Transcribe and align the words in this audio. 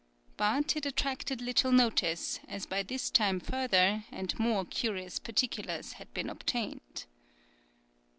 But 0.35 0.75
it 0.75 0.87
attracted 0.87 1.43
little 1.43 1.71
notice, 1.71 2.39
as 2.47 2.65
by 2.65 2.81
this 2.81 3.11
time 3.11 3.39
further, 3.39 4.03
and 4.11 4.39
more 4.39 4.65
curious 4.65 5.19
particulars 5.19 5.93
had 5.93 6.11
been 6.11 6.27
obtained. 6.27 7.05